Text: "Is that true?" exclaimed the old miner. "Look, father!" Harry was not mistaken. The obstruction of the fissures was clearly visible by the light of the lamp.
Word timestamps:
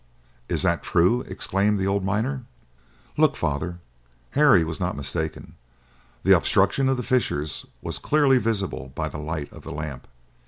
"Is 0.49 0.63
that 0.63 0.81
true?" 0.81 1.21
exclaimed 1.27 1.77
the 1.77 1.85
old 1.85 2.03
miner. 2.03 2.45
"Look, 3.17 3.35
father!" 3.35 3.77
Harry 4.31 4.63
was 4.63 4.79
not 4.79 4.97
mistaken. 4.97 5.53
The 6.23 6.35
obstruction 6.35 6.89
of 6.89 6.97
the 6.97 7.03
fissures 7.03 7.67
was 7.83 7.99
clearly 7.99 8.39
visible 8.39 8.91
by 8.95 9.09
the 9.09 9.19
light 9.19 9.53
of 9.53 9.61
the 9.61 9.71
lamp. 9.71 10.07